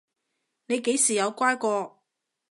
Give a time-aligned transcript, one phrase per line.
[0.65, 2.01] 你幾時有乖過？